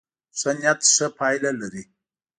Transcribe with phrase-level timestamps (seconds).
[0.39, 1.83] ښه نيت ښه پایله لري.